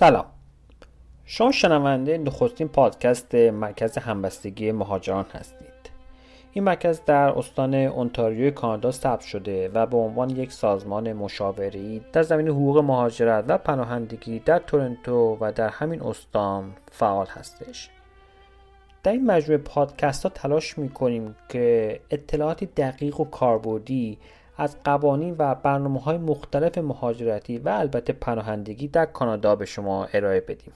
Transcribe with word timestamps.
سلام. 0.00 0.24
شما 1.24 1.52
شنونده 1.52 2.18
نخستین 2.18 2.68
پادکست 2.68 3.34
مرکز 3.34 3.98
همبستگی 3.98 4.72
مهاجران 4.72 5.24
هستید. 5.32 5.90
این 6.52 6.64
مرکز 6.64 7.00
در 7.06 7.28
استان 7.28 7.74
اونتاریو 7.74 8.50
کانادا 8.50 8.90
ثبت 8.90 9.20
شده 9.20 9.68
و 9.68 9.86
به 9.86 9.96
عنوان 9.96 10.30
یک 10.30 10.52
سازمان 10.52 11.12
مشاوری 11.12 12.02
در 12.12 12.22
زمین 12.22 12.48
حقوق 12.48 12.78
مهاجرت 12.78 13.44
و 13.48 13.58
پناهندگی 13.58 14.38
در 14.38 14.58
تورنتو 14.58 15.38
و 15.40 15.52
در 15.52 15.68
همین 15.68 16.02
استان 16.02 16.72
فعال 16.92 17.26
هستش. 17.26 17.90
در 19.02 19.12
این 19.12 19.26
مجموعه 19.26 19.62
پادکست 19.62 20.22
ها 20.22 20.28
تلاش 20.28 20.78
می 20.78 20.88
کنیم 20.88 21.36
که 21.48 22.00
اطلاعاتی 22.10 22.66
دقیق 22.66 23.20
و 23.20 23.24
کاربردی 23.24 24.18
از 24.60 24.76
قوانین 24.84 25.34
و 25.38 25.54
برنامه 25.54 26.00
های 26.00 26.18
مختلف 26.18 26.78
مهاجرتی 26.78 27.58
و 27.58 27.68
البته 27.68 28.12
پناهندگی 28.12 28.88
در 28.88 29.06
کانادا 29.06 29.56
به 29.56 29.64
شما 29.64 30.08
ارائه 30.12 30.40
بدیم 30.40 30.72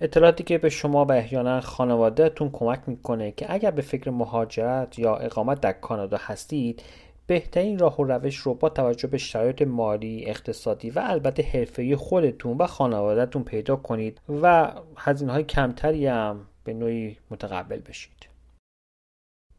اطلاعاتی 0.00 0.44
که 0.44 0.58
به 0.58 0.68
شما 0.68 1.04
و 1.04 1.12
احیانا 1.12 1.60
خانوادهتون 1.60 2.50
کمک 2.50 2.80
می‌کنه 2.86 3.32
که 3.32 3.52
اگر 3.52 3.70
به 3.70 3.82
فکر 3.82 4.10
مهاجرت 4.10 4.98
یا 4.98 5.16
اقامت 5.16 5.60
در 5.60 5.72
کانادا 5.72 6.18
هستید 6.20 6.82
بهترین 7.26 7.78
راه 7.78 7.96
و 7.96 8.04
روش 8.04 8.36
رو 8.36 8.54
با 8.54 8.68
توجه 8.68 9.08
به 9.08 9.18
شرایط 9.18 9.62
مالی، 9.62 10.24
اقتصادی 10.26 10.90
و 10.90 11.02
البته 11.04 11.42
حرفه‌ای 11.42 11.96
خودتون 11.96 12.56
و 12.56 12.66
خانوادهتون 12.66 13.44
پیدا 13.44 13.76
کنید 13.76 14.20
و 14.42 14.72
هزینه 14.96 15.32
های 15.32 15.44
کمتری 15.44 16.06
هم 16.06 16.40
به 16.64 16.72
نوعی 16.72 17.16
متقبل 17.30 17.80
بشید. 17.80 18.33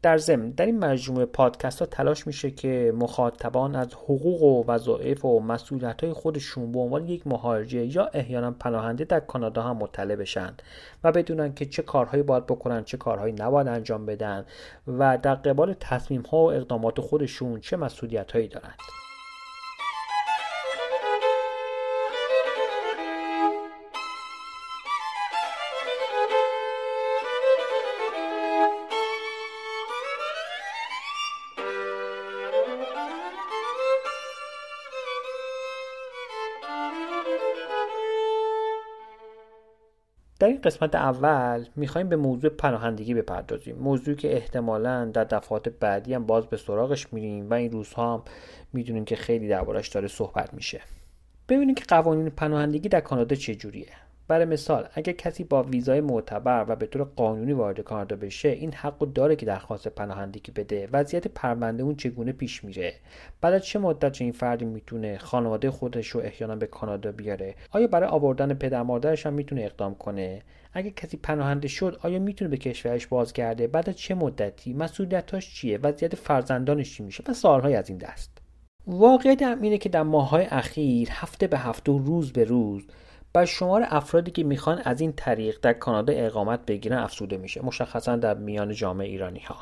در 0.05 0.17
ضمن 0.17 0.49
در 0.49 0.65
این 0.65 0.79
مجموعه 0.79 1.25
پادکست 1.25 1.79
ها 1.79 1.85
تلاش 1.85 2.27
میشه 2.27 2.51
که 2.51 2.93
مخاطبان 2.95 3.75
از 3.75 3.93
حقوق 3.93 4.43
و 4.43 4.71
وظایف 4.71 5.25
و 5.25 5.39
مسئولیت 5.39 6.03
های 6.03 6.13
خودشون 6.13 6.71
به 6.71 6.79
عنوان 6.79 7.07
یک 7.07 7.27
مهاجر 7.27 7.83
یا 7.83 8.09
احیانا 8.13 8.51
پناهنده 8.51 9.03
در 9.03 9.19
کانادا 9.19 9.61
هم 9.61 9.77
مطلع 9.77 10.15
بشن 10.15 10.53
و 11.03 11.11
بدونن 11.11 11.53
که 11.53 11.65
چه 11.65 11.81
کارهایی 11.81 12.23
باید 12.23 12.45
بکنن 12.45 12.83
چه 12.83 12.97
کارهایی 12.97 13.33
نباید 13.33 13.67
انجام 13.67 14.05
بدن 14.05 14.45
و 14.87 15.17
در 15.17 15.35
قبال 15.35 15.75
تصمیم 15.79 16.21
ها 16.21 16.37
و 16.37 16.51
اقدامات 16.51 17.01
خودشون 17.01 17.59
چه 17.59 17.77
مسئولیت 17.77 18.31
هایی 18.31 18.47
دارند. 18.47 19.04
در 40.39 40.47
این 40.47 40.61
قسمت 40.61 40.95
اول 40.95 41.66
می‌خوایم 41.75 42.09
به 42.09 42.16
موضوع 42.16 42.50
پناهندگی 42.50 43.14
بپردازیم. 43.14 43.75
موضوعی 43.75 44.17
که 44.17 44.36
احتمالا 44.36 45.05
در 45.05 45.23
دفعات 45.23 45.69
بعدی 45.69 46.14
هم 46.14 46.25
باز 46.25 46.47
به 46.47 46.58
سراغش 46.58 47.14
میریم 47.14 47.50
و 47.50 47.53
این 47.53 47.72
روزها 47.72 48.14
هم 48.14 48.23
می‌دونیم 48.73 49.06
که 49.06 49.16
خیلی 49.16 49.47
دربارش 49.47 49.88
داره 49.88 50.08
صحبت 50.08 50.53
میشه. 50.53 50.81
ببینیم 51.50 51.75
که 51.75 51.83
قوانین 51.88 52.30
پناهندگی 52.30 52.89
در 52.89 53.02
کانادا 53.02 53.36
چجوریه 53.36 53.88
برای 54.27 54.45
مثال 54.45 54.87
اگر 54.93 55.13
کسی 55.13 55.43
با 55.43 55.63
ویزای 55.63 56.01
معتبر 56.01 56.65
و 56.67 56.75
به 56.75 56.85
طور 56.85 57.03
قانونی 57.03 57.53
وارد 57.53 57.79
کانادا 57.79 58.15
بشه 58.15 58.49
این 58.49 58.73
حق 58.73 58.99
داره 58.99 59.35
که 59.35 59.45
درخواست 59.45 59.88
پناهندگی 59.88 60.51
بده 60.51 60.89
وضعیت 60.94 61.27
پرونده 61.27 61.83
اون 61.83 61.95
چگونه 61.95 62.31
پیش 62.31 62.63
میره. 62.63 62.94
بعد 63.41 63.53
از 63.53 63.66
چه 63.66 63.79
مدت 63.79 64.22
این 64.22 64.31
فردی 64.31 64.66
می‌تونه 64.66 65.17
خانواده 65.17 65.72
خودش 65.72 66.07
رو 66.07 66.22
احیانا 66.22 66.55
به 66.55 66.67
کانادا 66.67 67.11
بیاره؟ 67.11 67.55
آیا 67.72 67.88
برای 67.88 68.09
آوردن 68.09 68.53
پدر 68.53 68.83
مادرش 68.83 69.25
هم 69.25 69.33
می‌تونه 69.33 69.61
اقدام 69.61 69.95
کنه؟ 69.95 70.41
اگر 70.73 70.89
کسی 70.89 71.17
پناهنده 71.17 71.67
شد 71.67 72.00
آیا 72.03 72.19
می‌تونه 72.19 72.51
به 72.51 72.57
کشورش 72.57 73.07
بازگرده؟ 73.07 73.67
بعد 73.67 73.89
از 73.89 73.95
چه 73.95 74.16
مدتی؟ 74.16 74.73
مسئولیتاش 74.73 75.55
چیه؟ 75.55 75.77
وضعیت 75.77 76.16
فرزندانش 76.16 76.97
چی 76.97 77.03
میشه؟ 77.03 77.23
و 77.27 77.33
سوالهای 77.33 77.75
از 77.75 77.89
این 77.89 77.97
دست. 77.97 78.38
واقعیت 78.88 79.41
هم 79.41 79.61
اینه 79.61 79.77
که 79.77 79.89
در 79.89 80.03
ماههای 80.03 80.45
اخیر 80.45 81.09
هفته 81.11 81.47
به 81.47 81.57
هفته 81.57 81.91
و 81.91 81.97
روز 81.97 82.33
به 82.33 82.44
روز 82.44 82.83
بر 83.35 83.46
شمار 83.46 83.85
افرادی 83.90 84.31
که 84.31 84.44
می‌خوان 84.44 84.81
از 84.85 85.01
این 85.01 85.13
طریق 85.13 85.57
در 85.62 85.73
کانادا 85.73 86.13
اقامت 86.13 86.66
بگیرن 86.66 86.97
افزوده 86.97 87.38
میشه 87.38 87.66
مشخصا 87.66 88.16
در 88.16 88.34
میان 88.34 88.73
جامعه 88.73 89.07
ایرانی 89.07 89.40
ها 89.40 89.56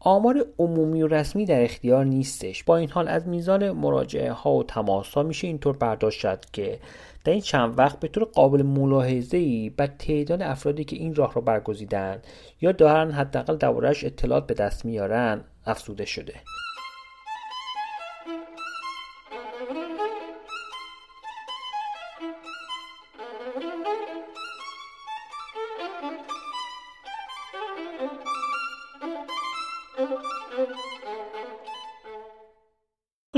آمار 0.00 0.46
عمومی 0.58 1.02
و 1.02 1.06
رسمی 1.06 1.46
در 1.46 1.64
اختیار 1.64 2.04
نیستش. 2.04 2.64
با 2.64 2.76
این 2.76 2.90
حال 2.90 3.08
از 3.08 3.28
میزان 3.28 3.70
مراجعه 3.70 4.32
ها 4.32 4.52
و 4.52 4.64
تماس 4.64 5.14
ها 5.14 5.22
میشه 5.22 5.46
اینطور 5.46 5.76
برداشت 5.76 6.20
شد 6.20 6.44
که 6.52 6.78
در 7.24 7.32
این 7.32 7.40
چند 7.40 7.78
وقت 7.78 8.00
به 8.00 8.08
طور 8.08 8.24
قابل 8.24 8.62
ملاحظه 8.62 9.36
ای 9.36 9.70
بر 9.70 9.86
تعداد 9.86 10.42
افرادی 10.42 10.84
که 10.84 10.96
این 10.96 11.14
راه 11.14 11.34
را 11.34 11.40
برگزیدن 11.40 12.22
یا 12.60 12.72
دارن 12.72 13.10
حداقل 13.10 13.56
دربارهش 13.56 14.04
اطلاعات 14.04 14.46
به 14.46 14.54
دست 14.54 14.84
میارن 14.84 15.40
افزوده 15.66 16.04
شده. 16.04 16.34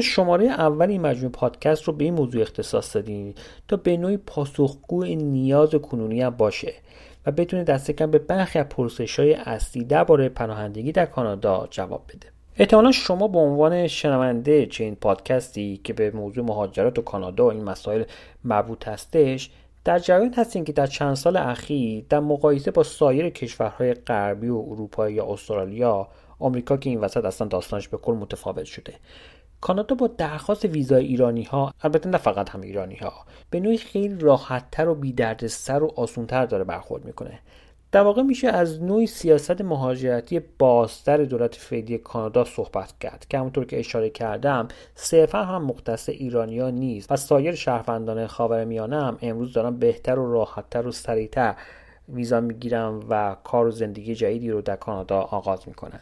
شماره 0.02 0.46
اول 0.46 0.90
این 0.90 1.00
مجموع 1.00 1.32
پادکست 1.32 1.84
رو 1.84 1.92
به 1.92 2.04
این 2.04 2.14
موضوع 2.14 2.42
اختصاص 2.42 2.96
دادیم 2.96 3.34
تا 3.68 3.76
به 3.76 3.96
نوعی 3.96 4.16
پاسخگو 4.16 5.04
نیاز 5.04 5.74
کنونی 5.74 6.22
هم 6.22 6.30
باشه 6.30 6.74
و 7.26 7.32
بتونه 7.32 7.64
دست 7.64 7.90
کم 7.90 8.10
به 8.10 8.18
برخی 8.18 8.58
از 8.58 8.66
پرسش 8.68 9.18
های 9.18 9.34
اصلی 9.34 9.84
درباره 9.84 10.28
پناهندگی 10.28 10.92
در 10.92 11.06
کانادا 11.06 11.68
جواب 11.70 12.04
بده. 12.08 12.28
احتمالا 12.56 12.92
شما 12.92 13.28
به 13.28 13.38
عنوان 13.38 13.86
شنونده 13.86 14.66
چه 14.66 14.90
پادکستی 14.90 15.80
که 15.84 15.92
به 15.92 16.10
موضوع 16.10 16.44
مهاجرت 16.44 16.98
و 16.98 17.02
کانادا 17.02 17.46
و 17.46 17.52
این 17.52 17.64
مسائل 17.64 18.04
مربوط 18.44 18.88
هستش 18.88 19.50
در 19.88 19.98
جریان 19.98 20.34
هستیم 20.34 20.64
که 20.64 20.72
در 20.72 20.86
چند 20.86 21.14
سال 21.14 21.36
اخیر 21.36 22.04
در 22.08 22.20
مقایسه 22.20 22.70
با 22.70 22.82
سایر 22.82 23.30
کشورهای 23.30 23.94
غربی 23.94 24.48
و 24.48 24.64
اروپایی 24.68 25.14
یا 25.14 25.32
استرالیا 25.32 26.08
آمریکا 26.38 26.76
که 26.76 26.90
این 26.90 27.00
وسط 27.00 27.24
اصلا 27.24 27.48
داستانش 27.48 27.88
به 27.88 27.96
کل 27.96 28.12
متفاوت 28.12 28.64
شده. 28.64 28.94
کانادا 29.60 29.94
با 29.94 30.06
درخواست 30.06 30.64
ویزای 30.64 31.06
ایرانی 31.06 31.42
ها 31.42 31.72
البته 31.82 32.08
نه 32.08 32.18
فقط 32.18 32.50
هم 32.50 32.60
ایرانی 32.60 32.96
ها 32.96 33.12
به 33.50 33.60
نوعی 33.60 33.78
خیلی 33.78 34.18
راحتتر 34.18 34.88
و 34.88 34.94
بیدردسر 34.94 35.82
و 35.82 35.92
آسونتر 35.96 36.46
داره 36.46 36.64
برخورد 36.64 37.04
می‌کنه. 37.04 37.38
در 37.92 38.00
واقع 38.00 38.22
میشه 38.22 38.48
از 38.48 38.82
نوعی 38.82 39.06
سیاست 39.06 39.60
مهاجرتی 39.60 40.40
بازتر 40.58 41.24
دولت 41.24 41.54
فعلی 41.54 41.98
کانادا 41.98 42.44
صحبت 42.44 42.98
کرد 43.00 43.26
که 43.30 43.38
همونطور 43.38 43.64
که 43.64 43.78
اشاره 43.78 44.10
کردم 44.10 44.68
صرفا 44.94 45.44
هم 45.44 45.64
مختص 45.64 46.08
ایرانیا 46.08 46.70
نیست 46.70 47.12
و 47.12 47.16
سایر 47.16 47.54
شهروندان 47.54 48.26
خاورمیانه 48.26 49.04
هم 49.04 49.18
امروز 49.22 49.52
دارن 49.52 49.76
بهتر 49.76 50.18
و 50.18 50.32
راحتتر 50.32 50.86
و 50.86 50.92
سریعتر 50.92 51.54
ویزا 52.08 52.40
می‌گیرن 52.40 53.02
و 53.08 53.36
کار 53.44 53.66
و 53.66 53.70
زندگی 53.70 54.14
جدیدی 54.14 54.50
رو 54.50 54.60
در 54.60 54.76
کانادا 54.76 55.20
آغاز 55.20 55.68
می‌کنن 55.68 56.00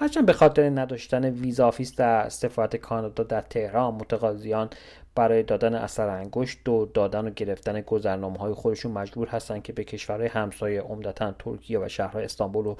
هرچند 0.00 0.26
به 0.26 0.32
خاطر 0.32 0.70
نداشتن 0.70 1.24
visa 1.24 1.66
office 1.66 1.96
در 1.96 2.28
سفارت 2.28 2.76
کانادا 2.76 3.24
در 3.24 3.40
تهران 3.40 3.94
متقاضیان 3.94 4.70
برای 5.18 5.42
دادن 5.42 5.74
اثر 5.74 6.08
انگشت 6.08 6.68
و 6.68 6.86
دادن 6.94 7.26
و 7.26 7.30
گرفتن 7.30 7.80
گذرنامه 7.80 8.38
های 8.38 8.52
خودشون 8.52 8.92
مجبور 8.92 9.28
هستند 9.28 9.62
که 9.62 9.72
به 9.72 9.84
کشورهای 9.84 10.28
همسایه 10.28 10.80
عمدتا 10.80 11.34
ترکیه 11.38 11.78
و 11.78 11.88
شهرهای 11.88 12.24
استانبول 12.24 12.66
و 12.66 12.74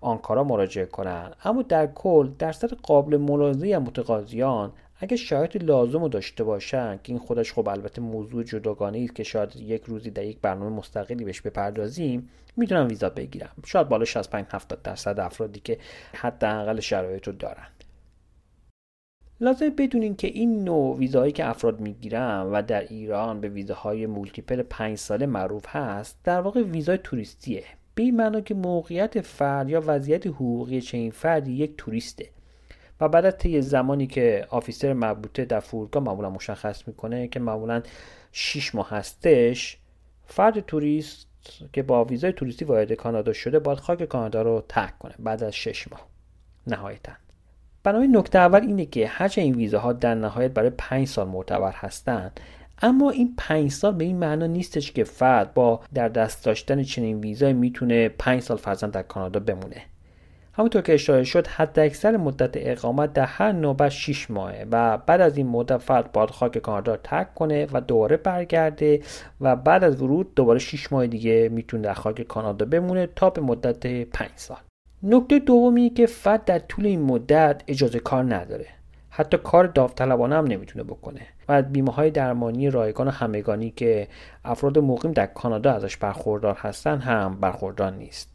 آنکارا 0.00 0.44
مراجعه 0.44 0.86
کنند 0.86 1.36
اما 1.44 1.62
در 1.62 1.86
کل 1.86 2.30
درصد 2.38 2.72
قابل 2.72 3.16
ملاحظه 3.16 3.78
متقاضیان 3.78 4.72
اگه 4.96 5.16
شرایط 5.16 5.56
لازم 5.56 6.02
رو 6.02 6.08
داشته 6.08 6.44
باشن 6.44 7.00
که 7.04 7.12
این 7.12 7.18
خودش 7.18 7.52
خب 7.52 7.68
البته 7.68 8.02
موضوع 8.02 8.42
جداگانه 8.42 8.98
است 8.98 9.14
که 9.14 9.22
شاید 9.22 9.56
یک 9.56 9.82
روزی 9.84 10.10
در 10.10 10.24
یک 10.24 10.38
برنامه 10.42 10.76
مستقلی 10.76 11.24
بهش 11.24 11.40
بپردازیم 11.40 12.30
می‌تونن 12.56 12.86
ویزا 12.86 13.10
بگیرن. 13.10 13.50
شاید 13.66 13.88
بالا 13.88 14.04
65 14.04 14.46
70 14.50 14.82
درصد 14.82 15.20
افرادی 15.20 15.60
که 15.60 15.78
حداقل 16.14 16.80
شرایط 16.80 17.26
رو 17.26 17.32
دارن. 17.32 17.66
لازمه 19.42 19.70
بدونین 19.70 20.16
که 20.16 20.26
این 20.26 20.64
نوع 20.64 20.96
ویزاهایی 20.96 21.32
که 21.32 21.46
افراد 21.46 21.80
می‌گیرن 21.80 22.46
و 22.52 22.62
در 22.62 22.80
ایران 22.80 23.40
به 23.40 23.48
ویزاهای 23.48 24.06
multiple 24.06 24.62
5 24.62 24.98
ساله 24.98 25.26
معروف 25.26 25.66
هست 25.68 26.18
در 26.24 26.40
واقع 26.40 26.62
ویزای 26.62 26.98
توریستیه. 26.98 27.64
به 27.94 28.02
این 28.02 28.16
معنا 28.16 28.40
که 28.40 28.54
موقعیت 28.54 29.20
فرد 29.20 29.70
یا 29.70 29.82
وضعیت 29.86 30.26
حقوقی 30.26 30.80
چنین 30.80 31.10
فردی 31.10 31.52
یک 31.52 31.74
توریسته. 31.76 32.28
و 33.00 33.08
بعد 33.08 33.24
از 33.24 33.38
طی 33.38 33.62
زمانی 33.62 34.06
که 34.06 34.46
officer 34.50 34.92
مربوطه 34.92 35.44
در 35.44 35.60
فرودگاه 35.60 36.02
معمولا 36.02 36.30
مشخص 36.30 36.88
می‌کنه 36.88 37.28
که 37.28 37.40
معمولا 37.40 37.82
6 38.32 38.74
ماه 38.74 38.90
هستش 38.90 39.78
فرد 40.26 40.60
توریست 40.60 41.26
که 41.72 41.82
با 41.82 42.04
ویزای 42.04 42.32
توریستی 42.32 42.64
وارد 42.64 42.92
کانادا 42.92 43.32
شده 43.32 43.58
باید 43.58 43.78
خاک 43.78 44.04
کانادا 44.04 44.42
رو 44.42 44.64
ترک 44.68 44.98
کنه 44.98 45.14
بعد 45.18 45.42
از 45.42 45.54
6 45.54 45.92
ماه. 45.92 46.06
نهایتا. 46.66 47.12
بنابراین 47.84 48.16
نکته 48.16 48.38
اول 48.38 48.60
اینه 48.60 48.86
که 48.86 49.06
هرچه 49.06 49.40
این 49.40 49.54
ویزاها 49.54 49.92
در 49.92 50.14
نهایت 50.14 50.50
برای 50.50 50.70
5 50.70 51.08
سال 51.08 51.28
معتبر 51.28 51.72
هستند. 51.72 52.40
اما 52.82 53.10
این 53.10 53.34
پنج 53.38 53.70
سال 53.70 53.94
به 53.94 54.04
این 54.04 54.16
معنا 54.16 54.46
نیستش 54.46 54.92
که 54.92 55.04
فرد 55.04 55.54
با 55.54 55.80
در 55.94 56.08
دست 56.08 56.44
داشتن 56.44 56.82
چنین 56.82 57.20
ویزای 57.20 57.52
می‌تونه 57.52 58.08
پنج 58.08 58.42
سال 58.42 58.56
فرزن 58.56 58.90
در 58.90 59.02
کانادا 59.02 59.40
بمونه. 59.40 59.82
همونطور 60.52 60.82
که 60.82 60.94
اشاره 60.94 61.24
شد 61.24 61.46
حد 61.46 61.78
اکثر 61.78 62.16
مدت 62.16 62.50
اقامت 62.54 63.12
در 63.12 63.24
هر 63.24 63.52
نوبت 63.52 63.88
6 63.88 64.30
ماهه 64.30 64.66
و 64.70 64.98
بعد 64.98 65.20
از 65.20 65.36
این 65.36 65.46
مدت 65.46 65.78
فرد 65.78 66.12
باید 66.12 66.30
خاک 66.30 66.58
کانادا 66.58 66.96
ترک 66.96 67.34
کنه 67.34 67.66
و 67.72 67.80
دوباره 67.80 68.16
برگرده 68.16 69.02
و 69.40 69.56
بعد 69.56 69.84
از 69.84 70.02
ورود 70.02 70.34
دوباره 70.34 70.58
6 70.58 70.92
ماه 70.92 71.06
دیگه 71.06 71.48
می‌تونه 71.48 71.82
در 71.82 71.94
خاک 71.94 72.22
کانادا 72.22 72.66
بمونه 72.66 73.08
تا 73.16 73.30
به 73.30 73.40
مدت 73.40 73.86
5 73.86 74.30
سال. 74.36 74.58
نکته 75.02 75.38
دومی 75.38 75.90
که 75.90 76.06
فرد 76.06 76.44
در 76.44 76.58
طول 76.58 76.86
این 76.86 77.02
مدت 77.02 77.62
اجازه 77.68 77.98
کار 77.98 78.34
نداره. 78.34 78.66
حتی 79.10 79.36
کار 79.36 79.66
داوطلبانه 79.66 80.36
هم 80.36 80.44
نمی‌تونه 80.44 80.84
بکنه. 80.84 81.20
و 81.48 81.62
بیمه 81.62 81.92
های 81.92 82.10
درمانی 82.10 82.70
رایگان 82.70 83.08
و 83.08 83.10
همگانی 83.10 83.70
که 83.70 84.08
افراد 84.44 84.78
مقیم 84.78 85.12
در 85.12 85.26
کانادا 85.26 85.72
ازش 85.72 85.96
برخوردار 85.96 86.54
هستن 86.54 86.98
هم 86.98 87.40
برخوردار 87.40 87.92
نیست. 87.92 88.28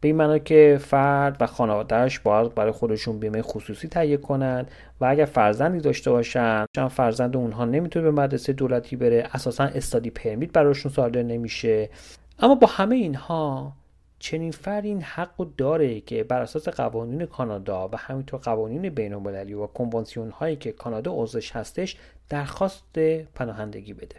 به 0.00 0.08
این 0.08 0.16
معنا 0.16 0.38
که 0.38 0.78
فرد 0.80 1.36
و 1.40 1.46
خانوادهش 1.46 2.18
باید 2.18 2.54
برای 2.54 2.72
خودشون 2.72 3.18
بیمه 3.18 3.42
خصوصی 3.42 3.88
تهیه 3.88 4.16
کنند 4.16 4.70
و 5.00 5.04
اگر 5.04 5.24
فرزندی 5.24 5.80
داشته 5.80 6.10
باشن 6.10 6.64
چند 6.76 6.88
فرزند 6.88 7.36
اونها 7.36 7.64
نمی‌تونه 7.64 8.10
به 8.10 8.22
مدرسه 8.22 8.52
دولتی 8.52 8.96
بره 8.96 9.28
اساسا 9.34 9.64
استادی 9.64 10.10
پرمیت 10.10 10.52
براشون 10.52 10.92
صادر 10.92 11.22
نمیشه. 11.22 11.90
اما 12.38 12.54
با 12.54 12.66
همه 12.66 12.96
اینها 12.96 13.72
چنین 14.20 14.50
فرد 14.52 14.84
این 14.84 15.02
حق 15.02 15.46
داره 15.56 16.00
که 16.00 16.24
بر 16.24 16.42
اساس 16.42 16.68
قوانین 16.68 17.26
کانادا 17.26 17.88
و 17.88 17.96
همینطور 17.96 18.40
قوانین 18.40 18.88
بین 18.88 19.14
و 19.54 19.66
کنوانسیون 19.66 20.30
هایی 20.30 20.56
که 20.56 20.72
کانادا 20.72 21.12
عضوش 21.14 21.52
هستش 21.52 21.96
درخواست 22.28 22.98
پناهندگی 23.34 23.92
بده. 23.92 24.16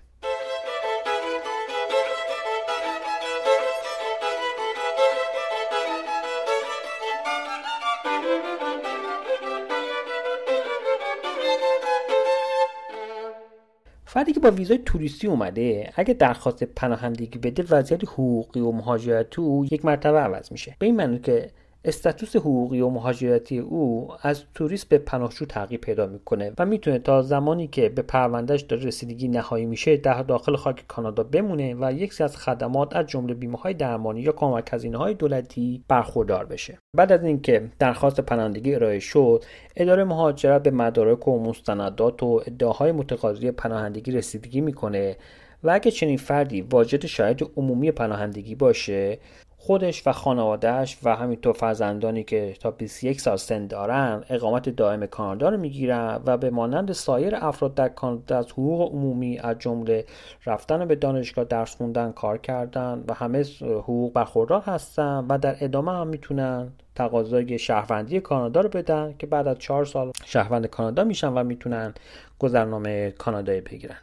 فردی 14.14 14.34
که 14.34 14.40
با 14.40 14.52
ویزای 14.52 14.78
توریستی 14.78 15.28
اومده 15.28 15.92
اگه 15.96 16.14
درخواست 16.14 16.64
پناهندگی 16.64 17.40
بده 17.40 17.64
وضعیت 17.70 18.04
حقوقی 18.04 18.60
و 18.60 18.72
مهاجرتی 18.72 19.42
او 19.42 19.66
یک 19.66 19.86
مرتبه 19.86 20.20
عوض 20.20 20.52
میشه. 20.52 20.76
به 20.80 20.86
این 20.86 20.96
معنی 20.96 21.20
که 21.20 21.50
استاتوس 21.86 22.36
حقوقی 22.36 22.82
و 22.82 22.90
مهاجرتی 22.90 23.60
او 23.60 24.10
از 24.22 24.44
توریست 24.54 24.90
به 24.90 24.98
پناهجو 24.98 25.46
تغییر 25.46 25.80
پیدا 25.80 26.08
می‌کنه 26.08 26.54
و 26.58 26.66
می‌تونه 26.66 27.00
تا 27.00 27.22
زمانی 27.22 27.68
که 27.68 27.90
به 27.90 28.02
پروندهش 28.02 28.62
داره 28.62 28.84
رسیدگی 28.84 29.28
نهایی 29.28 29.66
میشه 29.66 29.98
در 29.98 30.24
داخل 30.24 30.56
خاک 30.56 30.88
کانادا 30.88 31.24
بمونه 31.24 31.76
و 31.80 31.94
یک 31.94 32.14
سری 32.14 32.26
از 32.26 32.38
خدمات 32.38 32.96
از 32.96 33.08
جمله 33.08 33.34
بیمه 33.34 33.58
های 33.58 33.74
درمانی 33.74 34.22
یا 34.22 34.32
کمک 34.32 34.70
هزینه 34.72 34.98
های 34.98 35.14
دولتی 35.14 35.84
برخوردار 35.88 36.46
بشه. 36.46 36.78
بعد 36.98 37.12
از 37.12 37.24
اینکه 37.24 37.70
درخواست 37.80 38.20
پناهندگی 38.20 38.76
ارائه 38.76 39.00
شد 39.00 39.44
اداره 39.76 40.04
مهاجرت 40.04 40.64
به 40.64 40.72
مدارک 40.72 41.28
و 41.28 41.40
مستندات 41.40 42.24
و 42.24 42.42
ادعاهای 42.48 42.92
متقاضی 42.92 43.52
پناهندگی 43.52 44.12
رسیدگی 44.12 44.62
می‌کنه 44.62 45.18
و 45.64 45.70
اگه 45.70 45.92
چنین 45.92 46.18
فردی 46.18 46.62
واجد 46.62 47.06
شاید 47.06 47.52
عمومی 47.58 47.92
پناهندگی 47.92 48.56
باشه 48.56 49.18
خودش 49.64 50.08
و 50.08 50.12
خانوادهش 50.12 50.98
و 51.04 51.16
همینطور 51.16 51.54
فرزندانی 51.54 52.24
که 52.24 52.54
تا 52.60 52.72
21 52.72 53.22
سال 53.22 53.38
سن 53.38 53.68
دارن 53.68 54.24
اقامت 54.30 54.70
دائم 54.70 55.06
کانادا 55.06 55.50
رو 55.50 55.58
می‌گیرن 55.58 56.22
و 56.26 56.38
به 56.38 56.50
مانند 56.50 56.92
سایر 56.92 57.36
افراد 57.36 57.74
در 57.74 57.90
کانادا 57.90 58.38
از 58.38 58.52
حقوق 58.52 58.92
عمومی 58.92 59.40
از 59.40 59.60
جمله 59.60 60.06
رفتن 60.46 60.86
به 60.86 60.96
دانشگاه 60.96 61.46
درس 61.46 61.76
خوندن 61.76 62.12
کار 62.12 62.38
کردن 62.38 63.04
و 63.08 63.14
همه 63.14 63.46
حقوق 63.62 64.14
برخوردار 64.14 64.62
هستن 64.62 65.26
و 65.30 65.38
در 65.38 65.56
ادامه 65.60 65.92
هم 65.92 66.08
می‌تونن 66.08 66.72
تقاضای 66.96 67.60
شهروندی 67.60 68.20
کانادا 68.20 68.62
رو 68.62 68.70
بدن 68.70 69.16
که 69.20 69.28
بعد 69.28 69.48
از 69.48 69.58
چهار 69.60 69.86
سال 69.86 70.12
شهروند 70.26 70.66
کانادا 70.66 71.04
میشن 71.04 71.28
و 71.28 71.44
می‌تونن 71.44 71.94
گذرنامه 72.40 73.12
کانادایی 73.12 73.62
بگیرن. 73.62 73.98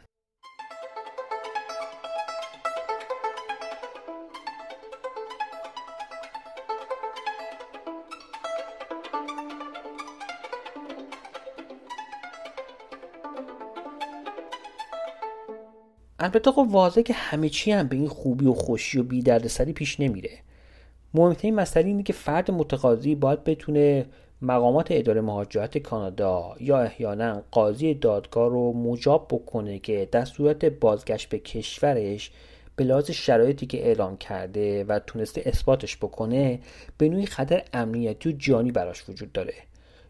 البته 16.29 16.51
خب 16.51 16.67
واضحه 16.69 17.03
که 17.03 17.13
همه 17.13 17.49
چی 17.49 17.71
هم 17.71 17.87
به 17.87 17.95
این 17.95 18.07
خوبی 18.07 18.45
و 18.45 18.53
خوشی 18.53 18.99
و 18.99 19.03
بی 19.03 19.23
سری 19.47 19.73
پیش 19.73 19.99
نمیره. 19.99 20.29
مهمترین 21.13 21.55
مسئله 21.55 21.85
اینه 21.85 22.03
که 22.03 22.13
فرد 22.13 22.51
متقاضی 22.51 23.15
باید 23.15 23.43
بتونه 23.43 24.05
مقامات 24.41 24.87
اداره 24.89 25.21
مهاجرت 25.21 25.77
کانادا 25.77 26.55
یا 26.59 26.79
احیانا 26.79 27.43
قاضی 27.51 27.93
دادگاه 27.93 28.49
رو 28.49 28.73
مجاب 28.73 29.27
بکنه 29.31 29.79
که 29.79 30.07
در 30.11 30.25
صورت 30.25 30.65
بازگشت 30.65 31.29
به 31.29 31.39
کشورش 31.39 32.31
به 32.75 32.83
لحاظ 32.83 33.11
شرایطی 33.11 33.65
که 33.65 33.85
اعلام 33.87 34.17
کرده 34.17 34.83
و 34.83 34.99
تونسته 34.99 35.41
اثباتش 35.45 35.97
بکنه 35.97 36.59
به 36.97 37.09
نوعی 37.09 37.25
خطر 37.25 37.63
امنیتی 37.73 38.29
و 38.29 38.31
جانی 38.31 38.71
براش 38.71 39.09
وجود 39.09 39.31
داره. 39.31 39.53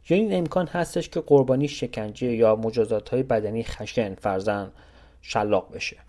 یا 0.09 0.17
این 0.17 0.33
امکان 0.33 0.67
هستش 0.67 1.09
که 1.09 1.19
قربانی 1.19 1.67
شکنجه 1.67 2.27
یا 2.27 2.55
مجازات 2.55 3.09
های 3.09 3.23
بدنی 3.23 3.63
خشن 3.63 4.15
فرزن 4.15 4.71
شلاق 5.21 5.73
بشه. 5.73 6.08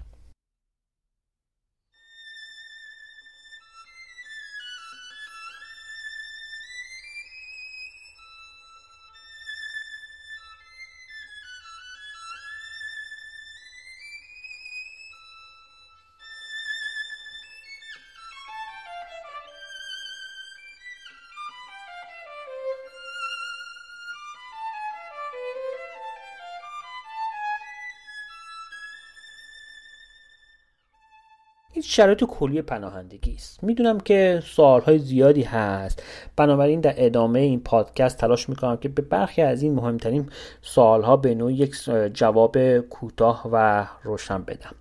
این 31.81 31.89
شرایط 31.89 32.25
کلی 32.25 32.63
پناهندگی 32.63 33.35
است. 33.35 33.65
می‌دونم 33.65 34.01
که 34.01 34.43
سوالهای 34.47 34.99
زیادی 34.99 35.43
هست. 35.43 36.03
بنابراین 36.37 36.81
در 36.81 36.95
ادامه 36.97 37.41
این 37.41 37.61
پادکست 37.61 38.19
تلاش 38.19 38.49
می‌کنم 38.49 38.77
که 38.77 38.89
به 38.89 39.03
برخی 39.03 39.43
از 39.43 39.63
این 39.63 39.75
مهمترین 39.75 40.31
سوالها 40.63 41.17
به 41.17 41.35
نوع 41.35 41.53
یک 41.53 41.75
جواب 42.15 42.79
کوتاه 42.79 43.49
و 43.53 43.87
روشن 44.03 44.43
بدم. 44.43 44.75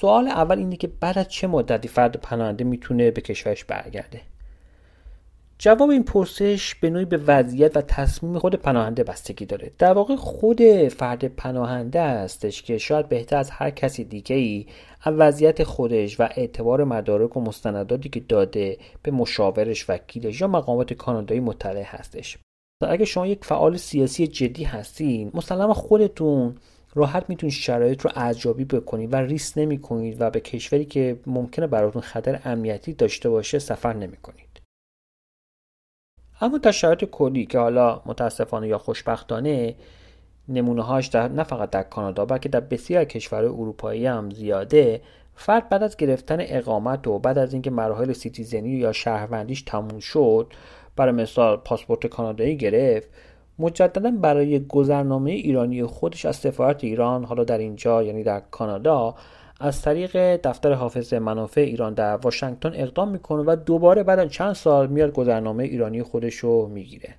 سوال 0.00 0.28
اول 0.28 0.58
اینه 0.58 0.76
که 0.76 0.88
بعد 1.00 1.18
از 1.18 1.28
چه 1.28 1.46
مدتی 1.46 1.88
فرد 1.88 2.16
پناهنده 2.16 2.64
می‌تونه 2.64 3.10
به 3.10 3.20
کشورش 3.20 3.64
برگرده؟ 3.64 4.20
جواب 5.60 5.90
این 5.90 6.02
پرسش 6.02 6.74
به 6.74 6.90
نوعی 6.90 7.04
به 7.04 7.16
وضعیت 7.16 7.76
و 7.76 7.80
تصمیم 7.80 8.38
خود 8.38 8.54
پناهنده 8.54 9.04
بستگی 9.04 9.46
داره. 9.46 9.70
در 9.78 9.92
واقع 9.92 10.16
خود 10.16 10.62
فرد 10.88 11.24
پناهنده 11.24 12.02
هستش 12.02 12.62
که 12.62 12.78
شاید 12.78 13.08
بهتر 13.08 13.36
از 13.36 13.50
هر 13.50 13.70
کسی 13.70 14.04
دیگه 14.04 14.36
ای 14.36 14.66
از 15.02 15.14
وضعیت 15.18 15.62
خودش 15.64 16.20
و 16.20 16.28
اعتبار 16.36 16.84
مدارک 16.84 17.36
و 17.36 17.40
مستنداتی 17.40 18.08
که 18.08 18.20
داده 18.20 18.78
به 19.02 19.10
مشاورش 19.10 19.90
وکیلش 19.90 20.40
یا 20.40 20.48
مقامات 20.48 20.92
کانادایی 20.92 21.40
مطلع 21.40 21.82
هستش. 21.82 22.38
اگه 22.88 23.04
شما 23.04 23.26
یک 23.26 23.44
فعال 23.44 23.76
سیاسی 23.76 24.26
جدی 24.26 24.64
هستین 24.64 25.30
مسلما 25.34 25.74
خودتون 25.74 26.54
راحت 26.94 27.24
می‌تونید 27.28 27.54
شرایط 27.54 28.00
رو 28.00 28.10
ارزیابی 28.14 28.64
بکنید 28.64 29.12
و 29.12 29.16
ریس 29.16 29.58
نمی‌کنید 29.58 30.16
و 30.20 30.30
به 30.30 30.40
کشوری 30.40 30.84
که 30.84 31.20
ممکنه 31.26 31.66
براتون 31.66 32.02
خطر 32.02 32.40
امنیتی 32.44 32.92
داشته 32.92 33.30
باشه 33.30 33.58
سفر 33.58 33.92
نمی‌کنید. 33.92 34.47
اما 36.40 36.58
در 36.58 36.70
شرایط 36.70 37.04
کلی 37.04 37.46
که 37.46 37.58
حالا 37.58 38.00
متاسفانه 38.06 38.68
یا 38.68 38.78
خوشبختانه 38.78 39.74
نمونه 40.48 40.82
هاش 40.82 41.06
در 41.06 41.28
نه 41.28 41.42
فقط 41.42 41.70
در 41.70 41.82
کانادا 41.82 42.24
بلکه 42.24 42.48
در 42.48 42.60
بسیاری 42.60 43.04
کشور 43.04 43.44
اروپایی 43.44 44.06
هم 44.06 44.30
زیاده. 44.30 45.00
فرد 45.34 45.68
بعد 45.68 45.82
از 45.82 45.96
گرفتن 45.96 46.36
اقامت 46.40 47.06
و 47.06 47.18
بعد 47.18 47.38
از 47.38 47.52
اینکه 47.52 47.70
مراحل 47.70 48.12
citizen 48.12 48.61
ی 48.61 48.68
یا 48.68 48.92
شهروندیش 48.92 49.62
تموم 49.62 49.98
شد 49.98 50.52
برای 50.96 51.12
مثال 51.12 51.56
پاسپورت 51.56 52.06
کانادایی 52.06 52.56
گرفت 52.56 53.08
مجددا 53.58 54.10
برای 54.10 54.66
گذرنامه 54.66 55.30
ایرانی 55.30 55.84
خودش 55.84 56.26
از 56.26 56.36
سفارت 56.36 56.84
ایران 56.84 57.24
حالا 57.24 57.44
در 57.44 57.58
اینجا 57.58 58.02
یعنی 58.02 58.22
در 58.22 58.42
کانادا 58.50 59.14
از 59.60 59.82
طریق 59.82 60.16
دفتر 60.36 60.72
حافظ 60.72 61.14
منافع 61.14 61.60
ایران 61.60 61.94
در 61.94 62.16
واشنگتن 62.16 62.72
اقدام 62.74 63.08
می‌کنه 63.08 63.42
و 63.46 63.56
دوباره 63.56 64.02
بعد 64.02 64.28
چند 64.28 64.52
سال 64.52 64.86
میاد 64.86 65.12
گذرنامه 65.12 65.64
ایرانی 65.64 66.02
خودش 66.02 66.34
رو 66.34 66.66
می‌گیره. 66.66 67.14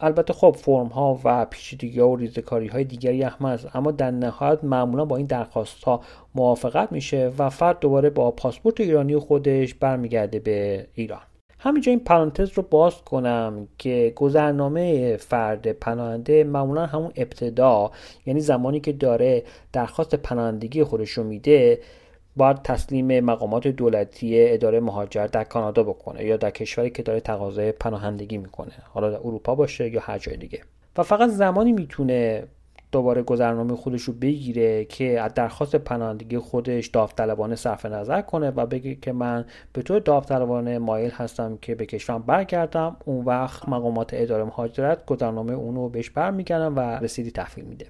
البته 0.00 0.32
خب 0.32 0.56
فرم 0.58 0.86
ها 0.86 1.20
و 1.24 1.44
پیچیدگی 1.44 2.00
ها 2.00 2.08
و 2.08 2.16
ریزکاری 2.16 2.66
های 2.66 2.84
دیگری 2.84 3.22
هم 3.22 3.48
هست 3.48 3.76
اما 3.76 3.90
در 3.90 4.10
نهایت 4.10 4.64
معمولا 4.64 5.04
با 5.04 5.16
این 5.16 5.26
درخواست 5.26 5.84
ها 5.84 6.00
موافقت 6.34 6.92
میشه 6.92 7.32
و 7.38 7.50
فرد 7.50 7.80
دوباره 7.80 8.10
با 8.10 8.30
پاسپورت 8.30 8.80
ایرانی 8.80 9.16
خودش 9.16 9.74
برمیگرده 9.74 10.38
به 10.38 10.86
ایران. 10.94 11.27
همینجا 11.58 11.90
این 11.90 12.00
پرانتز 12.00 12.50
رو 12.54 12.62
باز 12.62 13.02
کنم 13.02 13.68
که 13.78 14.12
گذرنامه 14.16 15.16
فرد 15.16 15.72
پناهنده 15.72 16.44
معمولا 16.44 16.86
همون 16.86 17.12
ابتدا 17.16 17.90
یعنی 18.26 18.40
زمانی 18.40 18.80
که 18.80 18.92
داره 18.92 19.42
درخواست 19.72 20.14
پناهندگی 20.14 20.84
خودش 20.84 21.10
رو 21.10 21.24
میده 21.24 21.80
باید 22.36 22.62
تسلیم 22.62 23.20
مقامات 23.20 23.68
دولتی 23.68 24.48
اداره 24.48 24.80
مهاجرت 24.80 25.30
در 25.30 25.44
کانادا 25.44 25.82
بکنه 25.82 26.24
یا 26.24 26.36
در 26.36 26.50
کشوری 26.50 26.90
که 26.90 27.02
داره 27.02 27.20
تقاضای 27.20 27.72
پناهندگی 27.72 28.38
می‌کنه. 28.38 28.72
حالا 28.92 29.10
در 29.10 29.16
اروپا 29.16 29.54
باشه 29.54 29.88
یا 29.88 30.00
هر 30.00 30.18
جای 30.18 30.36
دیگه. 30.36 30.60
و 30.96 31.02
فقط 31.02 31.30
زمانی 31.30 31.72
می‌تونه 31.72 32.44
دوباره 32.92 33.22
گذرنامه 33.22 33.76
خودش 33.76 34.02
رو 34.02 34.12
بگیره 34.12 34.84
که 34.84 35.20
از 35.20 35.34
درخواست 35.34 35.76
پناهندگی 35.76 36.38
خودش 36.38 36.86
داوطلبانه 36.86 37.56
صرف 37.56 37.86
نظر 37.86 38.20
کنه 38.20 38.50
و 38.50 38.66
بگه 38.66 38.94
که 38.94 39.12
من 39.12 39.44
به 39.72 39.82
طور 39.82 40.00
داوطلبانه 40.00 40.78
مایل 40.78 41.10
هستم 41.10 41.58
که 41.62 41.74
به 41.74 41.86
کشورم 41.86 42.22
برگردم. 42.22 42.96
اون 43.04 43.24
وقت 43.24 43.68
مقامات 43.68 44.10
اداره 44.12 44.44
مهاجرت 44.44 45.06
گذرنامه 45.06 45.52
اونو 45.52 45.88
بهش 45.88 46.10
برمیگردن 46.10 46.72
و 46.72 46.80
رسیدی 46.80 47.30
تحویل 47.30 47.64
میده. 47.64 47.86